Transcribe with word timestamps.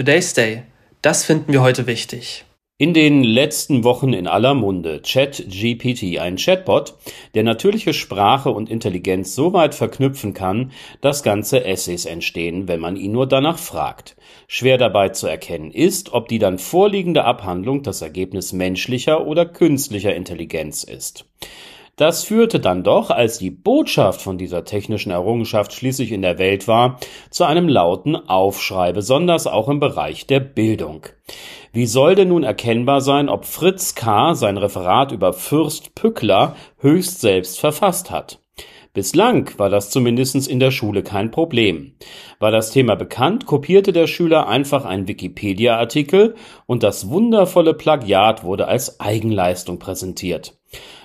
Today's 0.00 0.32
Day. 0.32 0.62
Das 1.02 1.26
finden 1.26 1.52
wir 1.52 1.60
heute 1.60 1.86
wichtig. 1.86 2.46
In 2.78 2.94
den 2.94 3.22
letzten 3.22 3.84
Wochen 3.84 4.14
in 4.14 4.26
aller 4.26 4.54
Munde 4.54 5.02
ChatGPT, 5.04 6.18
ein 6.18 6.36
Chatbot, 6.36 6.94
der 7.34 7.42
natürliche 7.42 7.92
Sprache 7.92 8.48
und 8.48 8.70
Intelligenz 8.70 9.34
so 9.34 9.52
weit 9.52 9.74
verknüpfen 9.74 10.32
kann, 10.32 10.72
dass 11.02 11.22
ganze 11.22 11.66
Essays 11.66 12.06
entstehen, 12.06 12.66
wenn 12.66 12.80
man 12.80 12.96
ihn 12.96 13.12
nur 13.12 13.26
danach 13.26 13.58
fragt. 13.58 14.16
Schwer 14.48 14.78
dabei 14.78 15.10
zu 15.10 15.26
erkennen 15.26 15.70
ist, 15.70 16.14
ob 16.14 16.28
die 16.28 16.38
dann 16.38 16.58
vorliegende 16.58 17.24
Abhandlung 17.24 17.82
das 17.82 18.00
Ergebnis 18.00 18.54
menschlicher 18.54 19.26
oder 19.26 19.44
künstlicher 19.44 20.14
Intelligenz 20.14 20.82
ist. 20.82 21.26
Das 22.00 22.24
führte 22.24 22.60
dann 22.60 22.82
doch, 22.82 23.10
als 23.10 23.36
die 23.36 23.50
Botschaft 23.50 24.22
von 24.22 24.38
dieser 24.38 24.64
technischen 24.64 25.12
Errungenschaft 25.12 25.74
schließlich 25.74 26.12
in 26.12 26.22
der 26.22 26.38
Welt 26.38 26.66
war, 26.66 26.98
zu 27.28 27.44
einem 27.44 27.68
lauten 27.68 28.16
Aufschrei, 28.16 28.92
besonders 28.92 29.46
auch 29.46 29.68
im 29.68 29.80
Bereich 29.80 30.26
der 30.26 30.40
Bildung. 30.40 31.04
Wie 31.74 31.84
soll 31.84 32.14
denn 32.14 32.28
nun 32.28 32.42
erkennbar 32.42 33.02
sein, 33.02 33.28
ob 33.28 33.44
Fritz 33.44 33.94
K. 33.94 34.34
sein 34.34 34.56
Referat 34.56 35.12
über 35.12 35.34
Fürst 35.34 35.94
Pückler 35.94 36.56
höchst 36.78 37.20
selbst 37.20 37.60
verfasst 37.60 38.10
hat? 38.10 38.40
Bislang 38.94 39.50
war 39.58 39.68
das 39.68 39.90
zumindest 39.90 40.48
in 40.48 40.58
der 40.58 40.70
Schule 40.70 41.02
kein 41.02 41.30
Problem. 41.30 41.96
War 42.38 42.50
das 42.50 42.70
Thema 42.70 42.94
bekannt, 42.94 43.44
kopierte 43.44 43.92
der 43.92 44.06
Schüler 44.06 44.48
einfach 44.48 44.86
einen 44.86 45.06
Wikipedia-Artikel 45.06 46.34
und 46.64 46.82
das 46.82 47.10
wundervolle 47.10 47.74
Plagiat 47.74 48.42
wurde 48.42 48.68
als 48.68 49.00
Eigenleistung 49.00 49.78
präsentiert. 49.78 50.59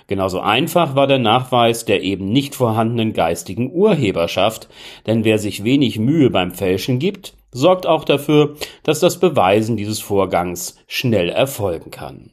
Genauso 0.08 0.40
einfach 0.40 0.96
war 0.96 1.08
der 1.08 1.20
Nachweis 1.20 1.86
der 1.86 2.04
eben 2.04 2.32
nicht 2.32 2.56
vorhandenen 2.56 3.14
geistigen 3.14 3.72
Urheberschaft, 3.72 4.70
denn 5.08 5.24
wer 5.24 5.40
sich 5.40 5.64
wenig 5.64 5.98
Mühe 5.98 6.30
beim 6.30 6.52
Fälschen 6.52 7.00
gibt, 7.00 7.34
sorgt 7.52 7.88
auch 7.88 8.04
dafür, 8.04 8.56
dass 8.84 9.00
das 9.00 9.20
Beweisen 9.20 9.78
dieses 9.78 10.00
Vorgangs 10.00 10.78
schnell 10.88 11.30
erfolgen 11.30 11.90
kann. 11.90 12.32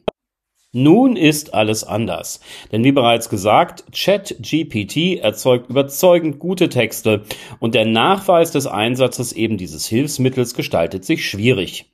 Nun 0.75 1.15
ist 1.15 1.53
alles 1.53 1.83
anders. 1.83 2.39
Denn 2.71 2.83
wie 2.83 2.91
bereits 2.91 3.29
gesagt, 3.29 3.83
ChatGPT 3.93 5.19
erzeugt 5.19 5.69
überzeugend 5.69 6.39
gute 6.39 6.67
Texte 6.67 7.25
und 7.59 7.75
der 7.75 7.85
Nachweis 7.85 8.49
des 8.49 8.65
Einsatzes 8.65 9.33
eben 9.33 9.57
dieses 9.57 9.85
Hilfsmittels 9.85 10.55
gestaltet 10.55 11.05
sich 11.05 11.29
schwierig. 11.29 11.85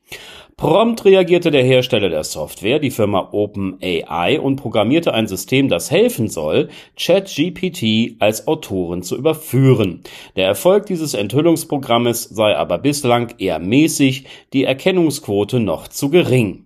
Prompt 0.59 1.05
reagierte 1.05 1.51
der 1.51 1.63
Hersteller 1.63 2.09
der 2.09 2.25
Software, 2.25 2.79
die 2.79 2.91
Firma 2.91 3.29
OpenAI, 3.31 4.41
und 4.41 4.57
programmierte 4.57 5.13
ein 5.13 5.25
System, 5.25 5.69
das 5.69 5.89
helfen 5.89 6.27
soll, 6.27 6.67
ChatGPT 6.97 8.17
als 8.19 8.45
Autoren 8.45 9.01
zu 9.01 9.15
überführen. 9.15 10.01
Der 10.35 10.47
Erfolg 10.47 10.85
dieses 10.85 11.13
Enthüllungsprogrammes 11.13 12.23
sei 12.23 12.57
aber 12.57 12.77
bislang 12.77 13.35
eher 13.37 13.59
mäßig, 13.59 14.25
die 14.51 14.65
Erkennungsquote 14.65 15.61
noch 15.61 15.87
zu 15.87 16.09
gering. 16.09 16.65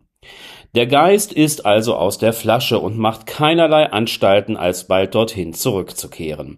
Der 0.73 0.87
Geist 0.87 1.31
ist 1.31 1.67
also 1.67 1.95
aus 1.95 2.17
der 2.17 2.33
Flasche 2.33 2.79
und 2.79 2.97
macht 2.97 3.27
keinerlei 3.27 3.91
Anstalten, 3.91 4.57
alsbald 4.57 5.13
dorthin 5.13 5.53
zurückzukehren. 5.53 6.57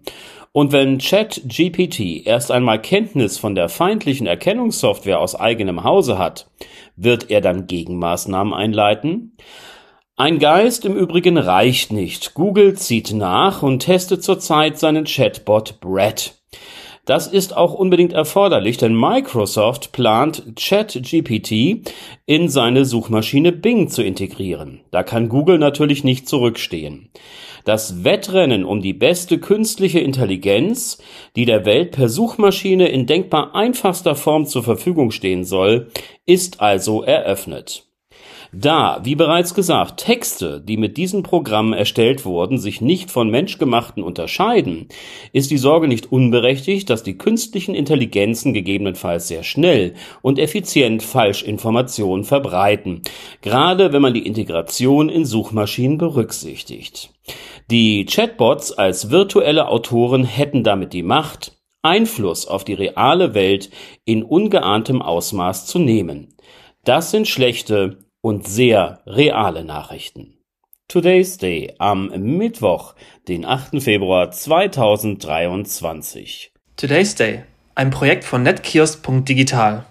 Und 0.56 0.72
wenn 0.72 0.96
ChatGPT 0.96 2.26
erst 2.26 2.50
einmal 2.50 2.80
Kenntnis 2.80 3.36
von 3.36 3.54
der 3.54 3.68
feindlichen 3.68 4.26
Erkennungssoftware 4.26 5.20
aus 5.20 5.34
eigenem 5.34 5.84
Hause 5.84 6.16
hat, 6.16 6.46
wird 6.96 7.30
er 7.30 7.40
dann 7.40 7.66
Gegenmaßnahmen 7.66 8.52
einleiten? 8.52 9.36
Ein 10.16 10.38
Geist 10.38 10.84
im 10.86 10.96
Übrigen 10.96 11.36
reicht 11.36 11.92
nicht. 11.92 12.32
Google 12.34 12.74
zieht 12.74 13.12
nach 13.12 13.62
und 13.62 13.80
testet 13.80 14.24
zurzeit 14.24 14.78
seinen 14.78 15.04
Chatbot 15.04 15.78
Brett. 15.80 16.34
Das 17.06 17.28
ist 17.28 17.56
auch 17.56 17.72
unbedingt 17.72 18.12
erforderlich, 18.12 18.78
denn 18.78 18.92
Microsoft 18.98 19.92
plant 19.92 20.42
ChatGPT 20.56 21.88
in 22.26 22.48
seine 22.48 22.84
Suchmaschine 22.84 23.52
Bing 23.52 23.88
zu 23.88 24.02
integrieren. 24.02 24.80
Da 24.90 25.04
kann 25.04 25.28
Google 25.28 25.58
natürlich 25.58 26.02
nicht 26.02 26.28
zurückstehen. 26.28 27.10
Das 27.64 28.02
Wettrennen 28.02 28.64
um 28.64 28.82
die 28.82 28.92
beste 28.92 29.38
künstliche 29.38 30.00
Intelligenz, 30.00 30.98
die 31.36 31.44
der 31.44 31.64
Welt 31.64 31.92
per 31.92 32.08
Suchmaschine 32.08 32.88
in 32.88 33.06
denkbar 33.06 33.54
einfachster 33.54 34.16
Form 34.16 34.44
zur 34.46 34.64
Verfügung 34.64 35.12
stehen 35.12 35.44
soll, 35.44 35.88
ist 36.26 36.60
also 36.60 37.02
eröffnet. 37.02 37.85
Da, 38.52 39.00
wie 39.02 39.14
bereits 39.14 39.54
gesagt, 39.54 40.00
Texte, 40.00 40.60
die 40.60 40.76
mit 40.76 40.96
diesen 40.96 41.22
Programmen 41.22 41.72
erstellt 41.72 42.24
wurden, 42.24 42.58
sich 42.58 42.80
nicht 42.80 43.10
von 43.10 43.30
menschgemachten 43.30 44.02
unterscheiden, 44.02 44.88
ist 45.32 45.50
die 45.50 45.58
Sorge 45.58 45.88
nicht 45.88 46.12
unberechtigt, 46.12 46.88
dass 46.88 47.02
die 47.02 47.18
künstlichen 47.18 47.74
Intelligenzen 47.74 48.54
gegebenenfalls 48.54 49.28
sehr 49.28 49.42
schnell 49.42 49.94
und 50.22 50.38
effizient 50.38 51.02
Falschinformationen 51.02 52.24
verbreiten, 52.24 53.02
gerade 53.42 53.92
wenn 53.92 54.02
man 54.02 54.14
die 54.14 54.26
Integration 54.26 55.08
in 55.08 55.24
Suchmaschinen 55.24 55.98
berücksichtigt. 55.98 57.10
Die 57.70 58.04
Chatbots 58.04 58.72
als 58.72 59.10
virtuelle 59.10 59.68
Autoren 59.68 60.24
hätten 60.24 60.62
damit 60.62 60.92
die 60.92 61.02
Macht, 61.02 61.52
Einfluss 61.82 62.46
auf 62.46 62.64
die 62.64 62.74
reale 62.74 63.34
Welt 63.34 63.70
in 64.04 64.22
ungeahntem 64.22 65.02
Ausmaß 65.02 65.66
zu 65.66 65.78
nehmen. 65.78 66.34
Das 66.84 67.10
sind 67.10 67.28
schlechte 67.28 68.05
und 68.26 68.46
sehr 68.48 68.98
reale 69.06 69.64
Nachrichten. 69.64 70.34
Today's 70.88 71.38
Day 71.38 71.72
am 71.78 72.08
Mittwoch, 72.08 72.96
den 73.28 73.44
8. 73.44 73.80
Februar 73.80 74.32
2023. 74.32 76.52
Today's 76.76 77.14
Day, 77.14 77.44
ein 77.76 77.90
Projekt 77.90 78.24
von 78.24 78.42
netkiosk.digital. 78.42 79.86